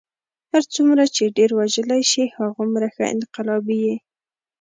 هر 0.51 0.63
څومره 0.73 1.03
چې 1.15 1.33
ډېر 1.37 1.49
وژلی 1.59 2.01
شې 2.11 2.23
هغومره 2.37 2.87
ښه 2.95 3.05
انقلابي 3.15 3.77
یې. 3.85 3.95